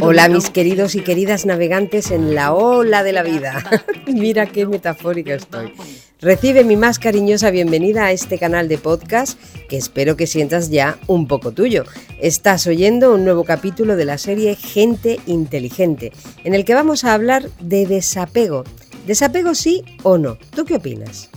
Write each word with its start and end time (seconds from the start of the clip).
Hola 0.00 0.30
mis 0.30 0.48
queridos 0.48 0.94
y 0.94 1.02
queridas 1.02 1.44
navegantes 1.44 2.10
en 2.10 2.34
la 2.34 2.54
ola 2.54 3.02
de 3.02 3.12
la 3.12 3.22
vida. 3.22 3.62
Mira 4.06 4.46
qué 4.46 4.64
metafórica 4.64 5.34
estoy. 5.34 5.74
Recibe 6.22 6.64
mi 6.64 6.76
más 6.76 6.98
cariñosa 6.98 7.50
bienvenida 7.50 8.06
a 8.06 8.12
este 8.12 8.38
canal 8.38 8.68
de 8.68 8.78
podcast 8.78 9.38
que 9.68 9.76
espero 9.76 10.16
que 10.16 10.26
sientas 10.26 10.70
ya 10.70 10.98
un 11.08 11.26
poco 11.28 11.52
tuyo. 11.52 11.84
Estás 12.20 12.66
oyendo 12.66 13.12
un 13.14 13.24
nuevo 13.24 13.44
capítulo 13.44 13.96
de 13.96 14.06
la 14.06 14.16
serie 14.16 14.54
Gente 14.54 15.20
Inteligente, 15.26 16.10
en 16.42 16.54
el 16.54 16.64
que 16.64 16.74
vamos 16.74 17.04
a 17.04 17.12
hablar 17.12 17.50
de 17.60 17.86
desapego. 17.86 18.64
¿Desapego 19.10 19.56
sí 19.56 19.82
o 20.04 20.18
no? 20.18 20.38
¿Tú 20.54 20.64
qué 20.64 20.76
opinas? 20.76 21.30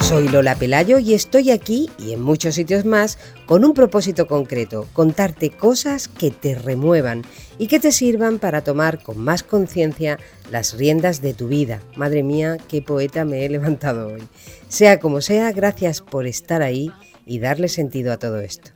Soy 0.00 0.28
Lola 0.28 0.56
Pelayo 0.56 0.98
y 0.98 1.14
estoy 1.14 1.52
aquí 1.52 1.88
y 2.00 2.12
en 2.12 2.20
muchos 2.20 2.56
sitios 2.56 2.84
más 2.84 3.16
con 3.46 3.64
un 3.64 3.74
propósito 3.74 4.26
concreto, 4.26 4.88
contarte 4.92 5.50
cosas 5.50 6.08
que 6.08 6.32
te 6.32 6.56
remuevan 6.56 7.22
y 7.60 7.68
que 7.68 7.78
te 7.78 7.92
sirvan 7.92 8.40
para 8.40 8.64
tomar 8.64 9.00
con 9.04 9.18
más 9.18 9.44
conciencia 9.44 10.18
las 10.50 10.76
riendas 10.76 11.22
de 11.22 11.34
tu 11.34 11.46
vida. 11.46 11.80
Madre 11.94 12.24
mía, 12.24 12.56
qué 12.66 12.82
poeta 12.82 13.24
me 13.24 13.44
he 13.44 13.48
levantado 13.48 14.08
hoy. 14.08 14.24
Sea 14.66 14.98
como 14.98 15.20
sea, 15.20 15.52
gracias 15.52 16.00
por 16.00 16.26
estar 16.26 16.60
ahí 16.60 16.90
y 17.24 17.38
darle 17.38 17.68
sentido 17.68 18.12
a 18.12 18.18
todo 18.18 18.40
esto. 18.40 18.72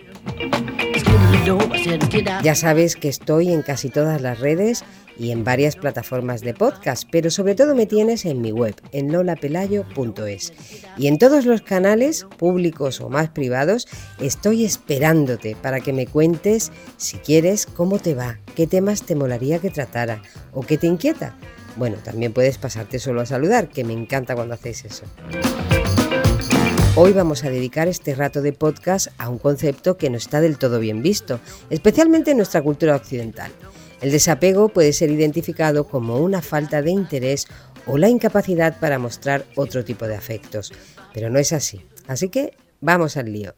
Ya 2.45 2.55
sabes 2.55 2.95
que 2.95 3.09
estoy 3.09 3.53
en 3.53 3.63
casi 3.63 3.89
todas 3.89 4.21
las 4.21 4.39
redes 4.39 4.85
y 5.19 5.31
en 5.31 5.45
varias 5.45 5.77
plataformas 5.77 6.41
de 6.41 6.55
podcast, 6.55 7.09
pero 7.11 7.31
sobre 7.31 7.55
todo 7.55 7.75
me 7.75 7.87
tienes 7.87 8.25
en 8.25 8.41
mi 8.41 8.53
web, 8.53 8.75
en 8.93 9.13
lolapelayo.es. 9.13 10.53
Y 10.97 11.07
en 11.07 11.19
todos 11.19 11.47
los 11.47 11.63
canales, 11.63 12.27
públicos 12.37 13.01
o 13.01 13.09
más 13.09 13.31
privados, 13.31 13.87
estoy 14.21 14.65
esperándote 14.65 15.57
para 15.57 15.81
que 15.81 15.93
me 15.93 16.07
cuentes, 16.07 16.73
si 16.97 17.19
quieres, 17.19 17.67
cómo 17.67 17.99
te 17.99 18.15
va, 18.15 18.39
qué 18.55 18.67
temas 18.67 19.03
te 19.03 19.15
molaría 19.15 19.59
que 19.59 19.71
tratara 19.71 20.23
o 20.53 20.63
qué 20.63 20.79
te 20.79 20.87
inquieta. 20.87 21.37
Bueno, 21.77 21.97
también 22.03 22.33
puedes 22.33 22.57
pasarte 22.57 22.99
solo 22.99 23.21
a 23.21 23.27
saludar, 23.27 23.69
que 23.69 23.85
me 23.85 23.93
encanta 23.93 24.35
cuando 24.35 24.55
hacéis 24.55 24.85
eso. 24.85 25.05
Hoy 26.99 27.13
vamos 27.13 27.45
a 27.45 27.51
dedicar 27.51 27.89
este 27.89 28.15
rato 28.15 28.41
de 28.41 28.55
podcast 28.55 29.09
a 29.19 29.29
un 29.29 29.39
concepto 29.39 29.99
que 29.99 30.09
no 30.09 30.17
está 30.17 30.41
del 30.41 30.57
todo 30.57 30.81
bien 30.81 31.03
visto, 31.03 31.41
especialmente 31.69 32.31
en 32.31 32.39
nuestra 32.39 32.63
cultura 32.63 32.97
occidental. 32.97 33.53
El 34.01 34.13
desapego 34.13 34.69
puede 34.69 34.93
ser 34.93 35.11
identificado 35.11 35.87
como 35.89 36.19
una 36.19 36.43
falta 36.43 36.83
de 36.83 36.91
interés 36.91 37.47
o 37.87 37.97
la 37.97 38.09
incapacidad 38.09 38.79
para 38.79 38.99
mostrar 38.99 39.47
otro 39.57 39.85
tipo 39.85 40.07
de 40.07 40.17
afectos, 40.17 40.73
pero 41.15 41.31
no 41.31 41.39
es 41.39 41.53
así. 41.53 41.81
Así 42.07 42.29
que 42.29 42.57
vamos 42.81 43.17
al 43.17 43.33
lío. 43.33 43.55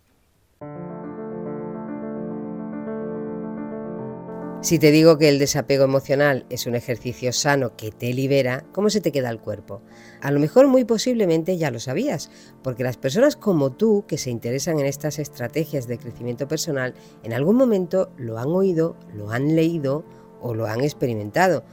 Si 4.60 4.80
te 4.80 4.90
digo 4.90 5.18
que 5.18 5.28
el 5.28 5.38
desapego 5.38 5.84
emocional 5.84 6.44
es 6.50 6.66
un 6.66 6.74
ejercicio 6.74 7.32
sano 7.32 7.76
que 7.76 7.92
te 7.92 8.12
libera, 8.12 8.64
¿cómo 8.72 8.90
se 8.90 9.00
te 9.00 9.12
queda 9.12 9.30
el 9.30 9.38
cuerpo? 9.38 9.82
A 10.20 10.32
lo 10.32 10.40
mejor 10.40 10.66
muy 10.66 10.84
posiblemente 10.84 11.56
ya 11.56 11.70
lo 11.70 11.78
sabías, 11.78 12.28
porque 12.62 12.82
las 12.82 12.96
personas 12.96 13.36
como 13.36 13.70
tú 13.70 14.04
que 14.08 14.18
se 14.18 14.30
interesan 14.30 14.80
en 14.80 14.86
estas 14.86 15.20
estrategias 15.20 15.86
de 15.86 15.98
crecimiento 15.98 16.48
personal 16.48 16.94
en 17.22 17.34
algún 17.34 17.54
momento 17.54 18.10
lo 18.16 18.36
han 18.36 18.48
oído, 18.48 18.96
lo 19.14 19.30
han 19.30 19.54
leído 19.54 20.04
o 20.40 20.54
lo 20.54 20.66
han 20.66 20.82
experimentado. 20.82 21.64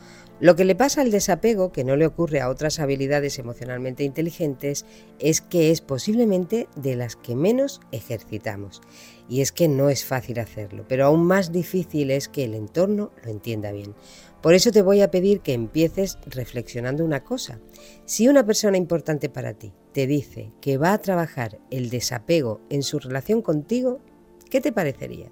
Lo 0.41 0.57
que 0.57 0.65
le 0.65 0.75
pasa 0.75 0.99
al 0.99 1.11
desapego, 1.11 1.71
que 1.71 1.85
no 1.85 1.95
le 1.95 2.05
ocurre 2.05 2.41
a 2.41 2.49
otras 2.49 2.79
habilidades 2.79 3.39
emocionalmente 3.39 4.03
inteligentes, 4.03 4.85
es 5.17 5.39
que 5.39 5.71
es 5.71 5.79
posiblemente 5.79 6.67
de 6.75 6.97
las 6.97 7.15
que 7.15 7.35
menos 7.35 7.79
ejercitamos. 7.93 8.81
Y 9.29 9.39
es 9.39 9.53
que 9.53 9.69
no 9.69 9.89
es 9.89 10.03
fácil 10.03 10.39
hacerlo, 10.39 10.83
pero 10.89 11.05
aún 11.05 11.25
más 11.25 11.53
difícil 11.53 12.11
es 12.11 12.27
que 12.27 12.43
el 12.43 12.53
entorno 12.53 13.11
lo 13.23 13.31
entienda 13.31 13.71
bien. 13.71 13.95
Por 14.41 14.53
eso 14.53 14.71
te 14.71 14.81
voy 14.81 15.01
a 15.01 15.09
pedir 15.09 15.39
que 15.39 15.53
empieces 15.53 16.19
reflexionando 16.27 17.05
una 17.05 17.23
cosa. 17.23 17.61
Si 18.03 18.27
una 18.27 18.45
persona 18.45 18.77
importante 18.77 19.29
para 19.29 19.53
ti 19.53 19.73
te 19.93 20.05
dice 20.05 20.51
que 20.59 20.77
va 20.77 20.91
a 20.91 21.01
trabajar 21.01 21.59
el 21.71 21.89
desapego 21.89 22.59
en 22.69 22.83
su 22.83 22.99
relación 22.99 23.41
contigo, 23.41 24.01
¿qué 24.49 24.59
te 24.59 24.73
parecería? 24.73 25.31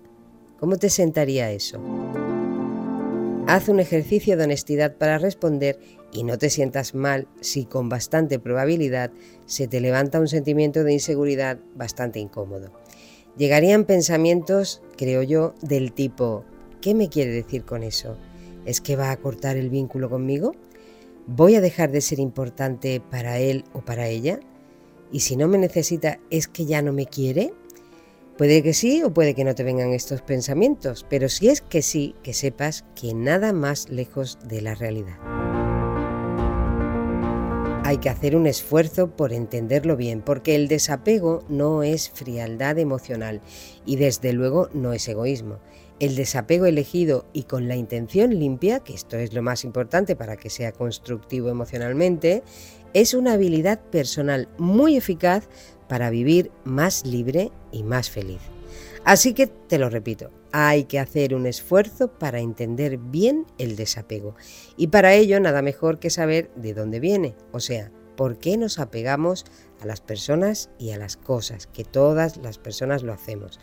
¿Cómo 0.60 0.78
te 0.78 0.90
sentaría 0.90 1.52
eso? 1.52 1.82
Haz 3.46 3.68
un 3.68 3.82
ejercicio 3.82 4.38
de 4.38 4.46
honestidad 4.46 4.96
para 4.96 5.18
responder 5.18 5.78
y 6.14 6.24
no 6.24 6.38
te 6.38 6.50
sientas 6.50 6.96
mal 6.96 7.28
si 7.42 7.66
con 7.66 7.90
bastante 7.90 8.40
probabilidad 8.40 9.12
se 9.46 9.68
te 9.68 9.82
levanta 9.82 10.22
un 10.22 10.30
sentimiento 10.30 10.86
de 10.86 10.94
inseguridad 10.94 11.60
bastante 11.76 12.20
incómodo. 12.20 12.72
Llegarían 13.38 13.84
pensamientos, 13.84 14.82
creo 14.98 15.24
yo, 15.24 15.56
del 15.62 15.92
tipo, 15.92 16.46
¿qué 16.80 16.94
me 16.94 17.10
quiere 17.10 17.32
decir 17.32 17.66
con 17.66 17.84
eso? 17.84 18.16
¿Es 18.66 18.80
que 18.80 18.96
va 18.96 19.12
a 19.12 19.18
cortar 19.18 19.58
el 19.58 19.70
vínculo 19.70 20.10
conmigo? 20.10 20.54
¿Voy 21.28 21.56
a 21.56 21.62
dejar 21.62 21.92
de 21.92 22.00
ser 22.00 22.20
importante 22.20 23.02
para 23.02 23.40
él 23.40 23.66
o 23.74 23.82
para 23.82 24.08
ella? 24.08 24.40
¿Y 25.12 25.20
si 25.20 25.36
no 25.36 25.50
me 25.50 25.58
necesita, 25.58 26.18
es 26.30 26.48
que 26.48 26.66
ya 26.66 26.82
no 26.82 26.94
me 26.94 27.08
quiere? 27.08 27.54
Puede 28.38 28.64
que 28.64 28.74
sí 28.74 29.04
o 29.04 29.14
puede 29.14 29.36
que 29.36 29.44
no 29.44 29.54
te 29.54 29.64
vengan 29.64 29.94
estos 29.94 30.24
pensamientos, 30.24 31.06
pero 31.08 31.30
si 31.30 31.50
es 31.50 31.62
que 31.62 31.84
sí, 31.84 32.16
que 32.24 32.34
sepas 32.34 32.84
que 33.00 33.14
nada 33.14 33.54
más 33.54 33.90
lejos 33.90 34.40
de 34.44 34.62
la 34.62 34.74
realidad. 34.74 35.18
Hay 37.86 37.98
que 37.98 38.10
hacer 38.10 38.36
un 38.36 38.48
esfuerzo 38.48 39.12
por 39.16 39.34
entenderlo 39.34 39.96
bien, 39.96 40.22
porque 40.22 40.56
el 40.56 40.68
desapego 40.68 41.44
no 41.48 41.84
es 41.84 42.10
frialdad 42.10 42.80
emocional 42.80 43.40
y 43.86 43.98
desde 43.98 44.34
luego 44.34 44.68
no 44.74 44.94
es 44.94 45.08
egoísmo. 45.08 45.60
El 46.00 46.16
desapego 46.16 46.66
elegido 46.66 47.28
y 47.34 47.44
con 47.44 47.68
la 47.68 47.76
intención 47.76 48.32
limpia, 48.40 48.80
que 48.80 48.96
esto 48.96 49.16
es 49.18 49.34
lo 49.34 49.44
más 49.44 49.64
importante 49.64 50.16
para 50.16 50.38
que 50.38 50.50
sea 50.50 50.72
constructivo 50.72 51.50
emocionalmente, 51.50 52.42
es 52.94 53.14
una 53.14 53.34
habilidad 53.34 53.80
personal 53.80 54.50
muy 54.58 54.98
eficaz 54.98 55.48
para 55.88 56.10
vivir 56.10 56.52
más 56.64 57.06
libre 57.06 57.52
y 57.72 57.84
más 57.84 58.10
feliz. 58.10 58.42
Así 59.06 59.34
que 59.34 59.48
te 59.48 59.78
lo 59.78 59.90
repito, 59.90 60.30
hay 60.52 60.86
que 60.86 61.00
hacer 61.00 61.34
un 61.36 61.46
esfuerzo 61.46 62.08
para 62.18 62.40
entender 62.40 62.98
bien 62.98 63.46
el 63.58 63.76
desapego. 63.76 64.36
Y 64.78 64.88
para 64.88 65.14
ello 65.14 65.40
nada 65.40 65.62
mejor 65.62 66.00
que 66.00 66.10
saber 66.10 66.52
de 66.56 66.74
dónde 66.74 67.00
viene, 67.00 67.36
o 67.52 67.60
sea, 67.60 67.92
por 68.16 68.38
qué 68.38 68.58
nos 68.58 68.80
apegamos 68.80 69.46
a 69.82 69.86
las 69.86 70.00
personas 70.00 70.70
y 70.78 70.92
a 70.92 70.98
las 70.98 71.18
cosas, 71.18 71.68
que 71.68 71.84
todas 71.84 72.38
las 72.38 72.60
personas 72.60 73.04
lo 73.04 73.12
hacemos. 73.12 73.60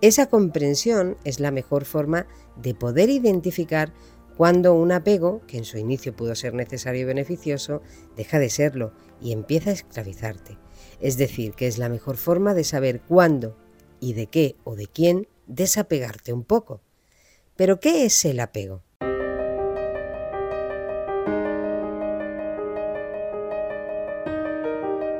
Esa 0.00 0.26
comprensión 0.26 1.16
es 1.24 1.40
la 1.40 1.50
mejor 1.50 1.84
forma 1.84 2.26
de 2.56 2.74
poder 2.74 3.08
identificar 3.08 3.94
cuando 4.36 4.74
un 4.74 4.90
apego, 4.90 5.40
que 5.46 5.58
en 5.58 5.64
su 5.64 5.78
inicio 5.78 6.14
pudo 6.14 6.34
ser 6.34 6.54
necesario 6.54 7.02
y 7.02 7.04
beneficioso, 7.04 7.80
deja 8.16 8.38
de 8.40 8.50
serlo 8.50 8.92
y 9.20 9.32
empieza 9.32 9.70
a 9.70 9.74
esclavizarte. 9.74 10.58
Es 11.04 11.18
decir, 11.18 11.52
que 11.52 11.66
es 11.66 11.76
la 11.76 11.90
mejor 11.90 12.16
forma 12.16 12.54
de 12.54 12.64
saber 12.64 13.02
cuándo 13.02 13.58
y 14.00 14.14
de 14.14 14.26
qué 14.26 14.56
o 14.64 14.74
de 14.74 14.86
quién 14.86 15.28
desapegarte 15.46 16.32
un 16.32 16.44
poco. 16.44 16.80
Pero 17.56 17.78
¿qué 17.78 18.06
es 18.06 18.24
el 18.24 18.40
apego? 18.40 18.82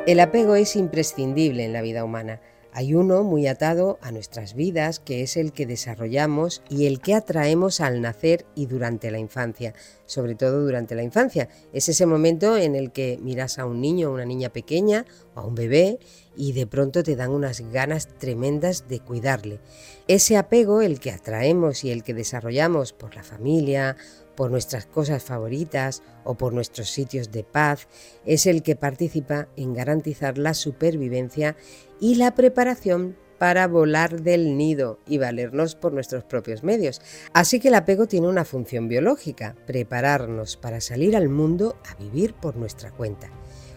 El 0.07 0.21
apego 0.21 0.55
es 0.55 0.75
imprescindible 0.75 1.67
en 1.67 1.75
la 1.75 1.83
vida 1.83 2.03
humana 2.03 2.41
hay 2.77 2.93
uno 2.95 3.23
muy 3.23 3.47
atado 3.47 4.01
a 4.03 4.11
nuestras 4.11 4.55
vidas, 4.55 4.99
que 4.99 5.23
es 5.23 5.37
el 5.37 5.53
que 5.53 5.65
desarrollamos 5.65 6.61
y 6.69 6.87
el 6.87 7.01
que 7.01 7.15
atraemos 7.15 7.81
al 7.81 8.01
nacer 8.01 8.47
y 8.57 8.67
durante 8.67 9.13
la 9.13 9.21
infancia, 9.21 9.75
sobre 10.07 10.35
todo 10.35 10.61
durante 10.65 10.97
la 10.97 11.05
infancia. 11.05 11.49
Es 11.73 11.89
ese 11.89 12.05
momento 12.05 12.57
en 12.57 12.75
el 12.75 12.91
que 12.91 13.17
miras 13.23 13.61
a 13.61 13.67
un 13.67 13.81
niño 13.81 14.11
o 14.11 14.15
una 14.15 14.25
niña 14.25 14.49
pequeña 14.49 15.07
o 15.37 15.41
a 15.41 15.47
un 15.47 15.55
bebé 15.55 16.01
y 16.37 16.53
de 16.53 16.67
pronto 16.67 17.05
te 17.05 17.15
dan 17.15 17.31
unas 17.31 17.61
ganas 17.61 18.09
tremendas 18.19 18.89
de 18.89 18.99
cuidarle. 18.99 19.61
Ese 20.09 20.37
apego, 20.37 20.83
el 20.83 20.99
que 20.99 21.13
atraemos 21.13 21.85
y 21.85 21.93
el 21.93 22.03
que 22.03 22.13
desarrollamos 22.13 22.93
por 22.93 23.15
la 23.15 23.23
familia, 23.23 23.97
por 24.35 24.51
nuestras 24.51 24.87
cosas 24.87 25.23
favoritas 25.23 26.03
o 26.25 26.35
por 26.35 26.53
nuestros 26.53 26.91
sitios 26.91 27.31
de 27.31 27.45
paz, 27.45 27.89
es 28.25 28.47
el 28.47 28.63
que 28.63 28.77
participa 28.77 29.49
en 29.57 29.75
garantizar 29.75 30.39
la 30.39 30.55
supervivencia 30.55 31.57
y 32.01 32.17
la 32.17 32.35
preparación 32.35 33.17
para 33.39 33.67
volar 33.67 34.23
del 34.23 34.57
nido 34.57 35.01
y 35.07 35.19
valernos 35.19 35.75
por 35.75 35.93
nuestros 35.93 36.25
propios 36.25 36.63
medios. 36.63 37.03
Así 37.33 37.61
que 37.61 37.69
el 37.69 37.75
apego 37.75 38.07
tiene 38.07 38.29
una 38.29 38.45
función 38.45 38.89
biológica, 38.89 39.55
prepararnos 39.67 40.57
para 40.57 40.81
salir 40.81 41.17
al 41.17 41.29
mundo 41.29 41.77
a 41.89 41.95
vivir 41.97 42.35
por 42.35 42.57
nuestra 42.57 42.91
cuenta. 42.91 43.31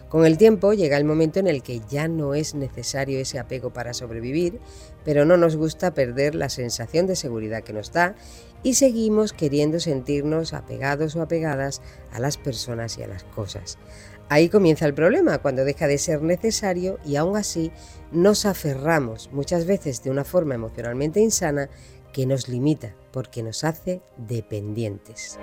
Con 0.08 0.24
el 0.24 0.38
tiempo 0.38 0.72
llega 0.72 0.96
el 0.96 1.04
momento 1.04 1.38
en 1.38 1.46
el 1.46 1.62
que 1.62 1.80
ya 1.88 2.08
no 2.08 2.34
es 2.34 2.54
necesario 2.54 3.18
ese 3.18 3.38
apego 3.38 3.72
para 3.72 3.92
sobrevivir, 3.92 4.58
pero 5.04 5.26
no 5.26 5.36
nos 5.36 5.56
gusta 5.56 5.92
perder 5.92 6.34
la 6.34 6.48
sensación 6.48 7.06
de 7.06 7.14
seguridad 7.14 7.62
que 7.62 7.74
nos 7.74 7.92
da 7.92 8.14
y 8.62 8.74
seguimos 8.74 9.34
queriendo 9.34 9.80
sentirnos 9.80 10.54
apegados 10.54 11.14
o 11.14 11.22
apegadas 11.22 11.82
a 12.10 12.20
las 12.20 12.38
personas 12.38 12.96
y 12.96 13.02
a 13.02 13.08
las 13.08 13.24
cosas. 13.24 13.76
Ahí 14.30 14.48
comienza 14.48 14.86
el 14.86 14.94
problema, 14.94 15.38
cuando 15.38 15.64
deja 15.64 15.86
de 15.86 15.98
ser 15.98 16.22
necesario 16.22 16.98
y 17.04 17.16
aún 17.16 17.36
así 17.36 17.70
nos 18.10 18.46
aferramos 18.46 19.30
muchas 19.32 19.66
veces 19.66 20.02
de 20.02 20.10
una 20.10 20.24
forma 20.24 20.54
emocionalmente 20.54 21.20
insana 21.20 21.68
que 22.12 22.26
nos 22.26 22.48
limita 22.48 22.94
porque 23.12 23.42
nos 23.42 23.64
hace 23.64 24.00
dependientes. 24.16 25.38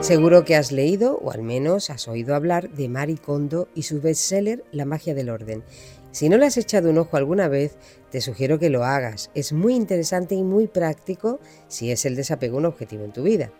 Seguro 0.00 0.44
que 0.44 0.54
has 0.54 0.70
leído 0.70 1.18
o 1.18 1.32
al 1.32 1.42
menos 1.42 1.90
has 1.90 2.06
oído 2.06 2.34
hablar 2.34 2.70
de 2.70 2.88
Mari 2.88 3.16
Kondo 3.16 3.68
y 3.74 3.82
su 3.82 4.00
bestseller 4.00 4.64
La 4.70 4.84
magia 4.84 5.12
del 5.12 5.28
orden. 5.28 5.64
Si 6.12 6.28
no 6.28 6.38
le 6.38 6.46
has 6.46 6.56
echado 6.56 6.88
un 6.88 6.98
ojo 6.98 7.16
alguna 7.16 7.48
vez, 7.48 7.76
te 8.10 8.20
sugiero 8.20 8.58
que 8.58 8.70
lo 8.70 8.84
hagas. 8.84 9.30
Es 9.34 9.52
muy 9.52 9.74
interesante 9.74 10.36
y 10.36 10.44
muy 10.44 10.68
práctico 10.68 11.40
si 11.66 11.90
es 11.90 12.06
el 12.06 12.14
desapego 12.14 12.56
un 12.58 12.66
objetivo 12.66 13.04
en 13.04 13.12
tu 13.12 13.24
vida. 13.24 13.52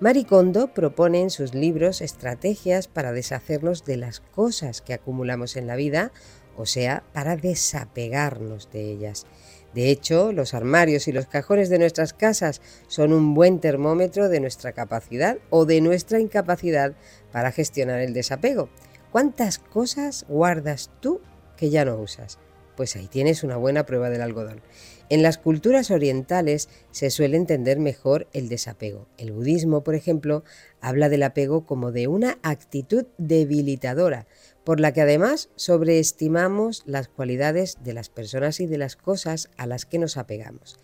Mari 0.00 0.24
Kondo 0.24 0.72
propone 0.72 1.20
en 1.20 1.30
sus 1.30 1.52
libros 1.52 2.00
estrategias 2.00 2.88
para 2.88 3.12
deshacernos 3.12 3.84
de 3.84 3.96
las 3.96 4.20
cosas 4.20 4.82
que 4.82 4.94
acumulamos 4.94 5.56
en 5.56 5.66
la 5.66 5.76
vida, 5.76 6.12
o 6.56 6.64
sea, 6.64 7.02
para 7.12 7.36
desapegarnos 7.36 8.70
de 8.72 8.90
ellas. 8.90 9.26
De 9.74 9.90
hecho, 9.90 10.32
los 10.32 10.54
armarios 10.54 11.08
y 11.08 11.12
los 11.12 11.26
cajones 11.26 11.70
de 11.70 11.78
nuestras 11.78 12.12
casas 12.12 12.60
son 12.88 13.12
un 13.12 13.34
buen 13.34 13.58
termómetro 13.58 14.28
de 14.28 14.40
nuestra 14.40 14.72
capacidad 14.72 15.38
o 15.50 15.64
de 15.64 15.80
nuestra 15.80 16.20
incapacidad 16.20 16.92
para 17.32 17.52
gestionar 17.52 18.00
el 18.00 18.12
desapego. 18.12 18.68
¿Cuántas 19.10 19.58
cosas 19.58 20.26
guardas 20.28 20.90
tú 21.00 21.20
que 21.56 21.70
ya 21.70 21.84
no 21.84 21.96
usas? 21.96 22.38
Pues 22.76 22.96
ahí 22.96 23.06
tienes 23.06 23.42
una 23.42 23.56
buena 23.56 23.86
prueba 23.86 24.10
del 24.10 24.22
algodón. 24.22 24.62
En 25.08 25.22
las 25.22 25.36
culturas 25.36 25.90
orientales 25.90 26.70
se 26.90 27.10
suele 27.10 27.36
entender 27.36 27.78
mejor 27.78 28.28
el 28.32 28.48
desapego. 28.48 29.08
El 29.18 29.32
budismo, 29.32 29.84
por 29.84 29.94
ejemplo, 29.94 30.42
habla 30.80 31.10
del 31.10 31.22
apego 31.22 31.66
como 31.66 31.92
de 31.92 32.08
una 32.08 32.38
actitud 32.42 33.04
debilitadora, 33.18 34.26
por 34.64 34.80
la 34.80 34.92
que 34.92 35.02
además 35.02 35.50
sobreestimamos 35.54 36.82
las 36.86 37.08
cualidades 37.08 37.76
de 37.84 37.92
las 37.92 38.08
personas 38.08 38.60
y 38.60 38.66
de 38.66 38.78
las 38.78 38.96
cosas 38.96 39.50
a 39.58 39.66
las 39.66 39.84
que 39.84 39.98
nos 39.98 40.16
apegamos. 40.16 40.78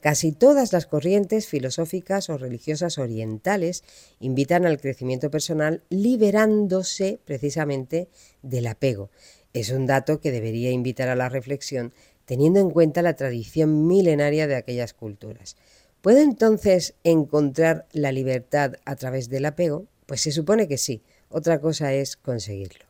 Casi 0.00 0.30
todas 0.30 0.72
las 0.72 0.86
corrientes 0.86 1.48
filosóficas 1.48 2.30
o 2.30 2.38
religiosas 2.38 2.98
orientales 2.98 3.82
invitan 4.20 4.64
al 4.64 4.80
crecimiento 4.80 5.28
personal 5.28 5.82
liberándose 5.88 7.18
precisamente 7.24 8.08
del 8.42 8.68
apego. 8.68 9.10
Es 9.52 9.70
un 9.70 9.86
dato 9.86 10.20
que 10.20 10.30
debería 10.30 10.70
invitar 10.70 11.08
a 11.08 11.16
la 11.16 11.28
reflexión 11.28 11.92
teniendo 12.24 12.60
en 12.60 12.70
cuenta 12.70 13.00
la 13.00 13.16
tradición 13.16 13.86
milenaria 13.86 14.46
de 14.46 14.56
aquellas 14.56 14.92
culturas. 14.92 15.56
¿Puede 16.02 16.22
entonces 16.22 16.94
encontrar 17.02 17.86
la 17.92 18.12
libertad 18.12 18.74
a 18.84 18.96
través 18.96 19.30
del 19.30 19.46
apego? 19.46 19.86
Pues 20.06 20.20
se 20.20 20.32
supone 20.32 20.68
que 20.68 20.78
sí, 20.78 21.02
otra 21.30 21.60
cosa 21.60 21.92
es 21.94 22.16
conseguirlo. 22.16 22.84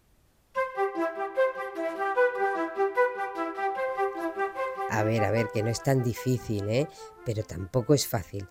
A 4.91 5.05
ver, 5.05 5.23
a 5.23 5.31
ver, 5.31 5.47
que 5.55 5.63
no 5.63 5.71
es 5.71 5.83
tan 5.83 6.03
difícil, 6.03 6.69
¿eh? 6.69 6.89
pero 7.25 7.45
tampoco 7.45 7.95
es 7.95 8.09
fácil. 8.09 8.49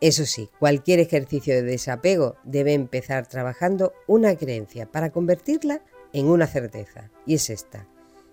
Eso 0.00 0.26
sí, 0.26 0.50
cualquier 0.58 0.98
ejercicio 0.98 1.54
de 1.54 1.62
desapego 1.62 2.36
debe 2.42 2.74
empezar 2.74 3.28
trabajando 3.28 3.92
una 4.08 4.36
creencia 4.36 4.90
para 4.90 5.10
convertirla 5.10 5.80
en 6.14 6.28
una 6.28 6.46
certeza, 6.46 7.10
y 7.26 7.34
es 7.34 7.50
esta. 7.50 7.86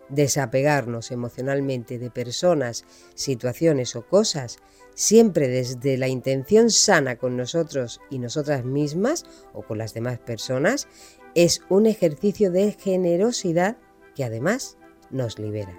Desapegarnos 0.08 1.12
emocionalmente 1.12 2.00
de 2.00 2.12
personas, 2.12 2.86
situaciones 3.16 3.96
o 3.96 4.06
cosas, 4.08 4.60
siempre 4.94 5.48
desde 5.48 5.98
la 5.98 6.08
intención 6.08 6.70
sana 6.70 7.18
con 7.18 7.36
nosotros 7.36 8.00
y 8.10 8.20
nosotras 8.20 8.64
mismas 8.64 9.26
o 9.54 9.64
con 9.64 9.80
las 9.80 9.94
demás 9.94 10.20
personas, 10.20 10.88
es 11.34 11.62
un 11.70 11.88
ejercicio 11.88 12.52
de 12.52 12.74
generosidad 12.74 13.78
que 14.16 14.26
además 14.26 14.78
nos 15.10 15.40
libera. 15.40 15.76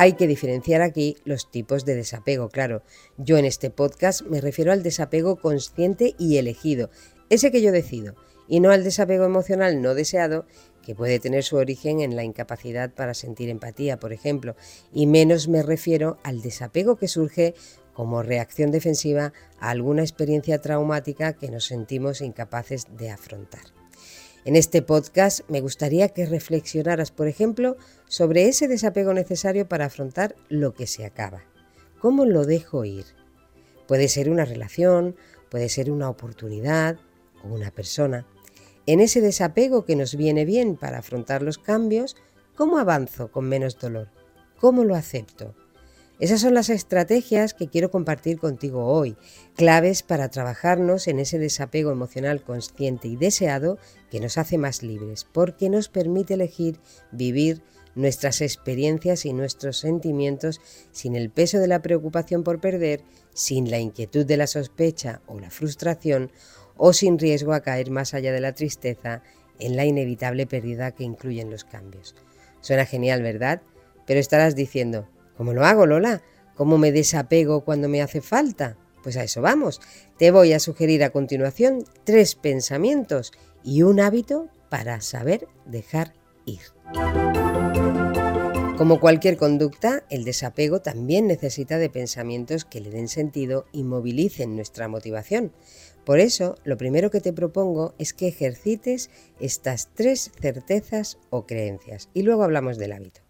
Hay 0.00 0.12
que 0.12 0.28
diferenciar 0.28 0.80
aquí 0.80 1.16
los 1.24 1.50
tipos 1.50 1.84
de 1.84 1.96
desapego, 1.96 2.50
claro. 2.50 2.84
Yo 3.16 3.36
en 3.38 3.44
este 3.44 3.70
podcast 3.70 4.22
me 4.22 4.40
refiero 4.40 4.70
al 4.70 4.84
desapego 4.84 5.36
consciente 5.36 6.14
y 6.18 6.36
elegido, 6.36 6.90
ese 7.30 7.50
que 7.50 7.60
yo 7.60 7.72
decido, 7.72 8.14
y 8.48 8.60
no 8.60 8.70
al 8.70 8.82
desapego 8.82 9.24
emocional 9.24 9.82
no 9.82 9.94
deseado, 9.94 10.46
que 10.82 10.94
puede 10.94 11.18
tener 11.18 11.44
su 11.44 11.56
origen 11.56 12.00
en 12.00 12.16
la 12.16 12.24
incapacidad 12.24 12.90
para 12.94 13.12
sentir 13.12 13.50
empatía, 13.50 14.00
por 14.00 14.12
ejemplo, 14.12 14.56
y 14.92 15.06
menos 15.06 15.46
me 15.46 15.62
refiero 15.62 16.18
al 16.24 16.40
desapego 16.40 16.96
que 16.96 17.08
surge 17.08 17.54
como 17.92 18.22
reacción 18.22 18.70
defensiva 18.70 19.32
a 19.60 19.70
alguna 19.70 20.02
experiencia 20.02 20.60
traumática 20.60 21.34
que 21.34 21.50
nos 21.50 21.66
sentimos 21.66 22.20
incapaces 22.20 22.86
de 22.96 23.10
afrontar. 23.10 23.60
En 24.44 24.56
este 24.56 24.80
podcast 24.80 25.40
me 25.50 25.60
gustaría 25.60 26.08
que 26.08 26.24
reflexionaras, 26.24 27.10
por 27.10 27.28
ejemplo, 27.28 27.76
sobre 28.06 28.48
ese 28.48 28.66
desapego 28.66 29.12
necesario 29.12 29.68
para 29.68 29.86
afrontar 29.86 30.36
lo 30.48 30.72
que 30.72 30.86
se 30.86 31.04
acaba. 31.04 31.42
¿Cómo 32.00 32.24
lo 32.24 32.46
dejo 32.46 32.84
ir? 32.84 33.04
Puede 33.86 34.08
ser 34.08 34.30
una 34.30 34.44
relación, 34.44 35.16
puede 35.50 35.68
ser 35.68 35.90
una 35.90 36.08
oportunidad 36.08 36.96
o 37.42 37.48
una 37.48 37.70
persona. 37.72 38.26
En 38.88 39.00
ese 39.00 39.20
desapego 39.20 39.84
que 39.84 39.96
nos 39.96 40.16
viene 40.16 40.46
bien 40.46 40.74
para 40.74 41.00
afrontar 41.00 41.42
los 41.42 41.58
cambios, 41.58 42.16
¿cómo 42.56 42.78
avanzo 42.78 43.30
con 43.30 43.46
menos 43.46 43.78
dolor? 43.78 44.08
¿Cómo 44.58 44.82
lo 44.82 44.94
acepto? 44.94 45.54
Esas 46.20 46.40
son 46.40 46.54
las 46.54 46.70
estrategias 46.70 47.52
que 47.52 47.68
quiero 47.68 47.90
compartir 47.90 48.38
contigo 48.38 48.86
hoy, 48.86 49.18
claves 49.56 50.02
para 50.02 50.30
trabajarnos 50.30 51.06
en 51.06 51.18
ese 51.18 51.38
desapego 51.38 51.90
emocional 51.90 52.42
consciente 52.42 53.08
y 53.08 53.16
deseado 53.16 53.76
que 54.10 54.20
nos 54.20 54.38
hace 54.38 54.56
más 54.56 54.82
libres, 54.82 55.26
porque 55.30 55.68
nos 55.68 55.90
permite 55.90 56.32
elegir 56.32 56.80
vivir 57.12 57.62
nuestras 57.94 58.40
experiencias 58.40 59.26
y 59.26 59.34
nuestros 59.34 59.76
sentimientos 59.76 60.62
sin 60.92 61.14
el 61.14 61.28
peso 61.28 61.58
de 61.58 61.68
la 61.68 61.82
preocupación 61.82 62.42
por 62.42 62.58
perder, 62.58 63.02
sin 63.34 63.70
la 63.70 63.80
inquietud 63.80 64.24
de 64.24 64.38
la 64.38 64.46
sospecha 64.46 65.20
o 65.26 65.38
la 65.38 65.50
frustración, 65.50 66.32
o 66.78 66.94
sin 66.94 67.18
riesgo 67.18 67.52
a 67.52 67.60
caer 67.60 67.90
más 67.90 68.14
allá 68.14 68.32
de 68.32 68.40
la 68.40 68.54
tristeza 68.54 69.22
en 69.58 69.76
la 69.76 69.84
inevitable 69.84 70.46
pérdida 70.46 70.92
que 70.92 71.04
incluyen 71.04 71.50
los 71.50 71.64
cambios. 71.64 72.14
Suena 72.62 72.86
genial, 72.86 73.22
¿verdad? 73.22 73.60
Pero 74.06 74.20
estarás 74.20 74.56
diciendo, 74.56 75.06
¿Cómo 75.38 75.54
lo 75.54 75.64
hago, 75.64 75.86
Lola? 75.86 76.20
¿Cómo 76.56 76.78
me 76.78 76.90
desapego 76.90 77.64
cuando 77.64 77.88
me 77.88 78.02
hace 78.02 78.20
falta? 78.20 78.76
Pues 79.04 79.16
a 79.16 79.22
eso 79.22 79.40
vamos. 79.40 79.80
Te 80.18 80.32
voy 80.32 80.52
a 80.52 80.58
sugerir 80.58 81.04
a 81.04 81.10
continuación 81.10 81.84
tres 82.02 82.34
pensamientos 82.34 83.30
y 83.62 83.82
un 83.82 84.00
hábito 84.00 84.48
para 84.68 85.00
saber 85.00 85.46
dejar 85.64 86.12
ir. 86.44 86.62
Como 88.78 89.00
cualquier 89.00 89.36
conducta, 89.36 90.04
el 90.08 90.22
desapego 90.22 90.80
también 90.80 91.26
necesita 91.26 91.78
de 91.78 91.90
pensamientos 91.90 92.64
que 92.64 92.80
le 92.80 92.90
den 92.90 93.08
sentido 93.08 93.66
y 93.72 93.82
movilicen 93.82 94.54
nuestra 94.54 94.86
motivación. 94.86 95.52
Por 96.04 96.20
eso, 96.20 96.54
lo 96.62 96.76
primero 96.76 97.10
que 97.10 97.20
te 97.20 97.32
propongo 97.32 97.96
es 97.98 98.14
que 98.14 98.28
ejercites 98.28 99.10
estas 99.40 99.88
tres 99.96 100.30
certezas 100.40 101.18
o 101.30 101.44
creencias 101.44 102.08
y 102.14 102.22
luego 102.22 102.44
hablamos 102.44 102.78
del 102.78 102.92
hábito. 102.92 103.20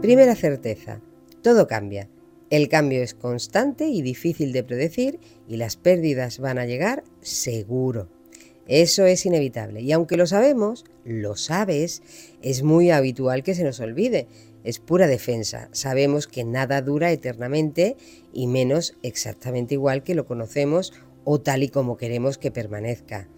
Primera 0.00 0.36
certeza, 0.36 1.00
todo 1.42 1.66
cambia. 1.66 2.08
El 2.48 2.68
cambio 2.68 3.02
es 3.02 3.14
constante 3.14 3.88
y 3.88 4.02
difícil 4.02 4.52
de 4.52 4.62
predecir 4.62 5.18
y 5.48 5.56
las 5.56 5.76
pérdidas 5.76 6.38
van 6.38 6.60
a 6.60 6.66
llegar 6.66 7.02
seguro. 7.22 8.21
Eso 8.68 9.06
es 9.06 9.26
inevitable 9.26 9.80
y 9.80 9.92
aunque 9.92 10.16
lo 10.16 10.26
sabemos, 10.26 10.84
lo 11.04 11.36
sabes, 11.36 12.02
es 12.42 12.62
muy 12.62 12.90
habitual 12.90 13.42
que 13.42 13.54
se 13.54 13.64
nos 13.64 13.80
olvide. 13.80 14.28
Es 14.64 14.78
pura 14.78 15.08
defensa. 15.08 15.68
Sabemos 15.72 16.28
que 16.28 16.44
nada 16.44 16.82
dura 16.82 17.10
eternamente 17.10 17.96
y 18.32 18.46
menos 18.46 18.94
exactamente 19.02 19.74
igual 19.74 20.04
que 20.04 20.14
lo 20.14 20.26
conocemos 20.26 20.92
o 21.24 21.40
tal 21.40 21.64
y 21.64 21.68
como 21.68 21.96
queremos 21.96 22.38
que 22.38 22.52
permanezca. 22.52 23.28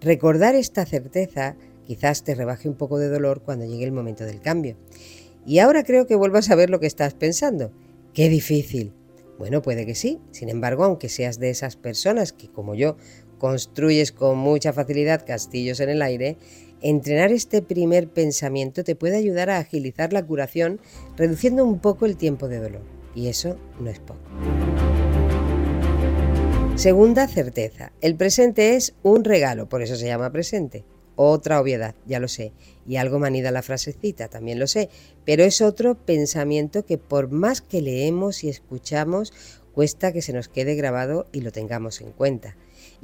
Recordar 0.00 0.54
esta 0.54 0.84
certeza 0.84 1.56
quizás 1.86 2.24
te 2.24 2.34
rebaje 2.34 2.68
un 2.68 2.74
poco 2.74 2.98
de 2.98 3.08
dolor 3.08 3.42
cuando 3.42 3.64
llegue 3.64 3.84
el 3.84 3.92
momento 3.92 4.24
del 4.24 4.40
cambio. 4.40 4.76
Y 5.46 5.58
ahora 5.58 5.84
creo 5.84 6.06
que 6.06 6.14
vuelvo 6.14 6.38
a 6.38 6.42
saber 6.42 6.70
lo 6.70 6.80
que 6.80 6.86
estás 6.86 7.14
pensando. 7.14 7.72
Qué 8.12 8.28
difícil. 8.28 8.92
Bueno, 9.38 9.62
puede 9.62 9.84
que 9.84 9.94
sí. 9.94 10.20
Sin 10.30 10.48
embargo, 10.48 10.84
aunque 10.84 11.08
seas 11.08 11.38
de 11.38 11.50
esas 11.50 11.76
personas 11.76 12.32
que, 12.32 12.48
como 12.48 12.74
yo, 12.74 12.96
construyes 13.44 14.10
con 14.10 14.38
mucha 14.38 14.72
facilidad 14.72 15.26
castillos 15.26 15.78
en 15.80 15.90
el 15.90 16.00
aire, 16.00 16.38
entrenar 16.80 17.30
este 17.30 17.60
primer 17.60 18.08
pensamiento 18.08 18.84
te 18.84 18.96
puede 18.96 19.18
ayudar 19.18 19.50
a 19.50 19.58
agilizar 19.58 20.14
la 20.14 20.24
curación, 20.24 20.80
reduciendo 21.14 21.62
un 21.62 21.78
poco 21.78 22.06
el 22.06 22.16
tiempo 22.16 22.48
de 22.48 22.58
dolor. 22.58 22.80
Y 23.14 23.28
eso 23.28 23.58
no 23.78 23.90
es 23.90 23.98
poco. 23.98 24.22
Segunda 26.76 27.28
certeza, 27.28 27.92
el 28.00 28.16
presente 28.16 28.76
es 28.76 28.94
un 29.02 29.24
regalo, 29.24 29.68
por 29.68 29.82
eso 29.82 29.96
se 29.96 30.06
llama 30.06 30.32
presente. 30.32 30.86
Otra 31.14 31.60
obviedad, 31.60 31.94
ya 32.06 32.20
lo 32.20 32.28
sé, 32.28 32.54
y 32.86 32.96
algo 32.96 33.18
manida 33.18 33.50
la 33.50 33.60
frasecita, 33.60 34.28
también 34.28 34.58
lo 34.58 34.66
sé, 34.66 34.88
pero 35.26 35.44
es 35.44 35.60
otro 35.60 35.96
pensamiento 35.96 36.86
que 36.86 36.96
por 36.96 37.30
más 37.30 37.60
que 37.60 37.82
leemos 37.82 38.42
y 38.42 38.48
escuchamos, 38.48 39.34
cuesta 39.74 40.14
que 40.14 40.22
se 40.22 40.32
nos 40.32 40.48
quede 40.48 40.76
grabado 40.76 41.26
y 41.30 41.42
lo 41.42 41.52
tengamos 41.52 42.00
en 42.00 42.10
cuenta. 42.10 42.56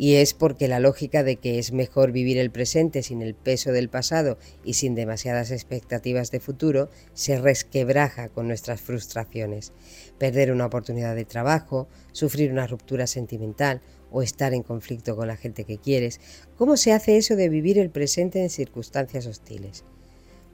Y 0.02 0.14
es 0.14 0.33
porque 0.33 0.66
la 0.66 0.80
lógica 0.80 1.23
de 1.23 1.37
que 1.37 1.59
es 1.59 1.73
mejor 1.73 2.11
vivir 2.11 2.38
el 2.38 2.50
presente 2.50 3.02
sin 3.02 3.21
el 3.21 3.35
peso 3.35 3.71
del 3.71 3.90
pasado 3.90 4.38
y 4.64 4.73
sin 4.73 4.95
demasiadas 4.95 5.50
expectativas 5.50 6.30
de 6.30 6.40
futuro 6.40 6.88
se 7.12 7.38
resquebraja 7.38 8.30
con 8.30 8.49
nuestras 8.49 8.80
frustraciones. 8.80 9.75
Perder 10.16 10.52
una 10.52 10.64
oportunidad 10.64 11.14
de 11.14 11.26
trabajo, 11.26 11.87
sufrir 12.12 12.50
una 12.50 12.66
ruptura 12.66 13.07
sentimental 13.07 13.83
o 14.11 14.23
estar 14.23 14.54
en 14.54 14.62
conflicto 14.62 15.16
con 15.16 15.28
la 15.28 15.37
gente 15.37 15.64
que 15.64 15.76
quieres. 15.76 16.19
¿Cómo 16.57 16.78
se 16.78 16.95
hace 16.95 17.19
eso 17.19 17.37
de 17.37 17.50
vivir 17.50 17.78
el 17.78 17.90
presente 17.90 18.42
en 18.42 18.49
circunstancias 18.49 19.26
hostiles? 19.26 19.85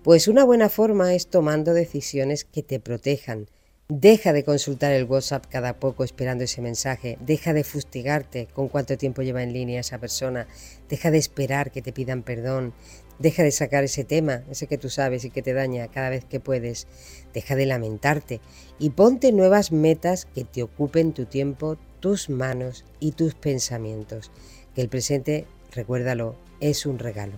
Pues 0.02 0.26
una 0.26 0.42
buena 0.42 0.68
forma 0.68 1.14
es 1.14 1.28
tomando 1.28 1.72
decisiones 1.72 2.44
que 2.44 2.64
te 2.64 2.80
protejan, 2.80 3.46
Deja 3.88 4.32
de 4.32 4.42
consultar 4.42 4.90
el 4.90 5.04
WhatsApp 5.04 5.46
cada 5.48 5.78
poco 5.78 6.02
esperando 6.02 6.42
ese 6.42 6.60
mensaje. 6.60 7.18
Deja 7.20 7.52
de 7.52 7.62
fustigarte 7.62 8.48
con 8.52 8.66
cuánto 8.66 8.98
tiempo 8.98 9.22
lleva 9.22 9.44
en 9.44 9.52
línea 9.52 9.78
esa 9.78 9.98
persona. 9.98 10.48
Deja 10.88 11.12
de 11.12 11.18
esperar 11.18 11.70
que 11.70 11.82
te 11.82 11.92
pidan 11.92 12.24
perdón. 12.24 12.74
Deja 13.20 13.44
de 13.44 13.52
sacar 13.52 13.84
ese 13.84 14.02
tema, 14.02 14.42
ese 14.50 14.66
que 14.66 14.76
tú 14.76 14.90
sabes 14.90 15.24
y 15.24 15.30
que 15.30 15.40
te 15.40 15.52
daña 15.52 15.86
cada 15.86 16.10
vez 16.10 16.24
que 16.24 16.40
puedes. 16.40 16.88
Deja 17.32 17.54
de 17.54 17.64
lamentarte 17.64 18.40
y 18.80 18.90
ponte 18.90 19.30
nuevas 19.30 19.70
metas 19.70 20.26
que 20.34 20.42
te 20.42 20.64
ocupen 20.64 21.12
tu 21.12 21.26
tiempo, 21.26 21.78
tus 22.00 22.28
manos 22.28 22.84
y 22.98 23.12
tus 23.12 23.36
pensamientos. 23.36 24.32
Que 24.74 24.80
el 24.80 24.88
presente, 24.88 25.46
recuérdalo, 25.70 26.34
es 26.58 26.86
un 26.86 26.98
regalo. 26.98 27.34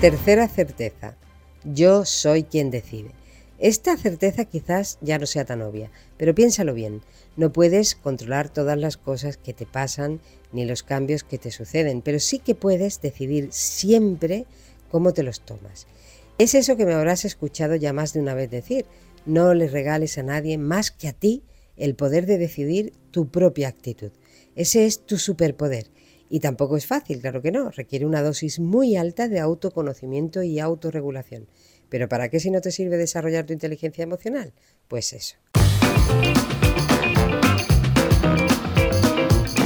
Tercera 0.00 0.48
certeza. 0.48 1.14
Yo 1.62 2.06
soy 2.06 2.44
quien 2.44 2.70
decide. 2.70 3.10
Esta 3.58 3.96
certeza 3.96 4.44
quizás 4.44 4.98
ya 5.00 5.18
no 5.18 5.26
sea 5.26 5.44
tan 5.44 5.62
obvia, 5.62 5.90
pero 6.16 6.34
piénsalo 6.34 6.74
bien, 6.74 7.02
no 7.36 7.52
puedes 7.52 7.96
controlar 7.96 8.48
todas 8.48 8.78
las 8.78 8.96
cosas 8.96 9.36
que 9.36 9.52
te 9.52 9.66
pasan 9.66 10.20
ni 10.52 10.64
los 10.64 10.84
cambios 10.84 11.24
que 11.24 11.38
te 11.38 11.50
suceden, 11.50 12.00
pero 12.00 12.20
sí 12.20 12.38
que 12.38 12.54
puedes 12.54 13.00
decidir 13.00 13.48
siempre 13.50 14.46
cómo 14.90 15.12
te 15.12 15.24
los 15.24 15.40
tomas. 15.40 15.88
Es 16.38 16.54
eso 16.54 16.76
que 16.76 16.86
me 16.86 16.94
habrás 16.94 17.24
escuchado 17.24 17.74
ya 17.74 17.92
más 17.92 18.12
de 18.12 18.20
una 18.20 18.34
vez 18.34 18.48
decir, 18.48 18.86
no 19.26 19.52
le 19.54 19.66
regales 19.66 20.18
a 20.18 20.22
nadie 20.22 20.56
más 20.56 20.92
que 20.92 21.08
a 21.08 21.12
ti 21.12 21.42
el 21.76 21.96
poder 21.96 22.26
de 22.26 22.38
decidir 22.38 22.92
tu 23.10 23.28
propia 23.28 23.68
actitud. 23.68 24.12
Ese 24.54 24.86
es 24.86 25.04
tu 25.04 25.18
superpoder. 25.18 25.90
Y 26.30 26.40
tampoco 26.40 26.76
es 26.76 26.86
fácil, 26.86 27.20
claro 27.20 27.40
que 27.42 27.52
no, 27.52 27.70
requiere 27.70 28.04
una 28.04 28.22
dosis 28.22 28.60
muy 28.60 28.96
alta 28.96 29.28
de 29.28 29.40
autoconocimiento 29.40 30.42
y 30.42 30.60
autorregulación. 30.60 31.48
Pero 31.88 32.08
¿para 32.08 32.28
qué 32.28 32.40
si 32.40 32.50
no 32.50 32.60
te 32.60 32.70
sirve 32.70 32.96
desarrollar 32.96 33.46
tu 33.46 33.52
inteligencia 33.52 34.02
emocional? 34.02 34.52
Pues 34.88 35.12
eso. 35.12 35.36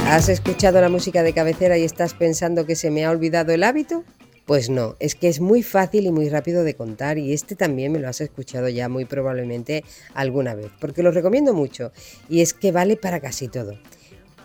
¿Has 0.07 0.29
escuchado 0.29 0.79
la 0.79 0.89
música 0.89 1.23
de 1.23 1.33
cabecera 1.33 1.77
y 1.77 1.83
estás 1.83 2.13
pensando 2.13 2.65
que 2.65 2.75
se 2.75 2.91
me 2.91 3.03
ha 3.03 3.09
olvidado 3.09 3.51
el 3.51 3.63
hábito? 3.63 4.03
Pues 4.45 4.69
no, 4.69 4.97
es 4.99 5.15
que 5.15 5.29
es 5.29 5.39
muy 5.39 5.63
fácil 5.63 6.05
y 6.05 6.11
muy 6.11 6.27
rápido 6.27 6.65
de 6.65 6.75
contar 6.75 7.17
y 7.17 7.31
este 7.31 7.55
también 7.55 7.93
me 7.93 7.99
lo 7.99 8.09
has 8.09 8.19
escuchado 8.19 8.67
ya 8.67 8.89
muy 8.89 9.05
probablemente 9.05 9.85
alguna 10.13 10.53
vez, 10.53 10.69
porque 10.81 11.01
lo 11.01 11.11
recomiendo 11.11 11.53
mucho 11.53 11.93
y 12.27 12.41
es 12.41 12.53
que 12.53 12.73
vale 12.73 12.97
para 12.97 13.21
casi 13.21 13.47
todo. 13.47 13.79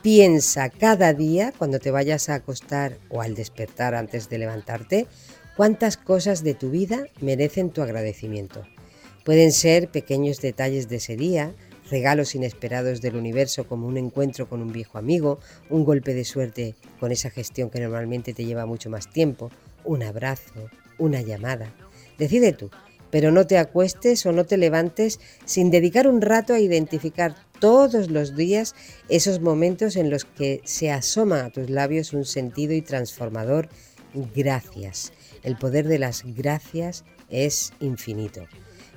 Piensa 0.00 0.70
cada 0.70 1.12
día 1.12 1.52
cuando 1.58 1.80
te 1.80 1.90
vayas 1.90 2.28
a 2.28 2.36
acostar 2.36 2.96
o 3.08 3.20
al 3.20 3.34
despertar 3.34 3.96
antes 3.96 4.28
de 4.28 4.38
levantarte, 4.38 5.08
¿Cuántas 5.58 5.96
cosas 5.96 6.44
de 6.44 6.54
tu 6.54 6.70
vida 6.70 7.08
merecen 7.20 7.70
tu 7.70 7.82
agradecimiento? 7.82 8.62
Pueden 9.24 9.50
ser 9.50 9.88
pequeños 9.88 10.40
detalles 10.40 10.88
de 10.88 10.98
ese 10.98 11.16
día, 11.16 11.52
regalos 11.90 12.36
inesperados 12.36 13.00
del 13.00 13.16
universo 13.16 13.66
como 13.66 13.88
un 13.88 13.96
encuentro 13.96 14.48
con 14.48 14.62
un 14.62 14.70
viejo 14.70 14.98
amigo, 14.98 15.40
un 15.68 15.84
golpe 15.84 16.14
de 16.14 16.24
suerte 16.24 16.76
con 17.00 17.10
esa 17.10 17.30
gestión 17.30 17.70
que 17.70 17.80
normalmente 17.80 18.34
te 18.34 18.44
lleva 18.44 18.66
mucho 18.66 18.88
más 18.88 19.10
tiempo, 19.10 19.50
un 19.84 20.04
abrazo, 20.04 20.70
una 20.96 21.22
llamada. 21.22 21.74
Decide 22.18 22.52
tú, 22.52 22.70
pero 23.10 23.32
no 23.32 23.44
te 23.48 23.58
acuestes 23.58 24.24
o 24.26 24.30
no 24.30 24.46
te 24.46 24.58
levantes 24.58 25.18
sin 25.44 25.72
dedicar 25.72 26.06
un 26.06 26.20
rato 26.20 26.54
a 26.54 26.60
identificar 26.60 27.34
todos 27.58 28.12
los 28.12 28.36
días 28.36 28.76
esos 29.08 29.40
momentos 29.40 29.96
en 29.96 30.08
los 30.08 30.24
que 30.24 30.60
se 30.62 30.92
asoma 30.92 31.46
a 31.46 31.50
tus 31.50 31.68
labios 31.68 32.12
un 32.12 32.26
sentido 32.26 32.74
y 32.74 32.80
transformador 32.80 33.68
gracias. 34.34 35.12
El 35.42 35.56
poder 35.56 35.86
de 35.88 35.98
las 35.98 36.24
gracias 36.24 37.04
es 37.30 37.72
infinito. 37.80 38.46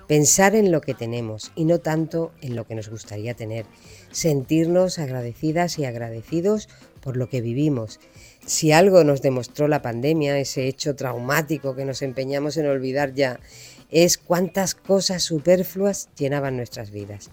Pensar 0.07 0.55
en 0.55 0.71
lo 0.71 0.81
que 0.81 0.93
tenemos 0.93 1.51
y 1.55 1.65
no 1.65 1.79
tanto 1.79 2.33
en 2.41 2.55
lo 2.55 2.67
que 2.67 2.75
nos 2.75 2.89
gustaría 2.89 3.33
tener. 3.33 3.65
Sentirnos 4.11 4.99
agradecidas 4.99 5.79
y 5.79 5.85
agradecidos 5.85 6.67
por 7.01 7.15
lo 7.15 7.29
que 7.29 7.41
vivimos. 7.41 7.99
Si 8.45 8.71
algo 8.71 9.03
nos 9.03 9.21
demostró 9.21 9.67
la 9.67 9.81
pandemia, 9.81 10.37
ese 10.37 10.67
hecho 10.67 10.95
traumático 10.95 11.75
que 11.75 11.85
nos 11.85 12.01
empeñamos 12.01 12.57
en 12.57 12.65
olvidar 12.65 13.13
ya, 13.13 13.39
es 13.89 14.17
cuántas 14.17 14.75
cosas 14.75 15.23
superfluas 15.23 16.09
llenaban 16.17 16.57
nuestras 16.57 16.91
vidas. 16.91 17.29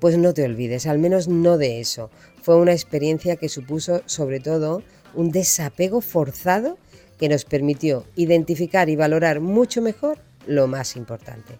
Pues 0.00 0.18
no 0.18 0.34
te 0.34 0.44
olvides, 0.44 0.86
al 0.86 0.98
menos 0.98 1.28
no 1.28 1.58
de 1.58 1.80
eso. 1.80 2.10
Fue 2.42 2.56
una 2.56 2.72
experiencia 2.72 3.36
que 3.36 3.48
supuso 3.48 4.02
sobre 4.06 4.40
todo 4.40 4.82
un 5.14 5.30
desapego 5.30 6.00
forzado 6.00 6.78
que 7.18 7.28
nos 7.28 7.44
permitió 7.44 8.04
identificar 8.16 8.88
y 8.88 8.96
valorar 8.96 9.40
mucho 9.40 9.82
mejor 9.82 10.18
lo 10.46 10.66
más 10.66 10.96
importante. 10.96 11.58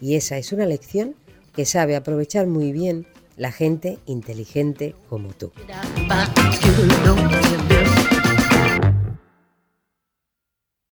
Y 0.00 0.14
esa 0.14 0.38
es 0.38 0.52
una 0.52 0.66
lección 0.66 1.14
que 1.54 1.66
sabe 1.66 1.96
aprovechar 1.96 2.46
muy 2.46 2.72
bien 2.72 3.06
la 3.36 3.52
gente 3.52 3.98
inteligente 4.06 4.94
como 5.08 5.32
tú. 5.32 5.52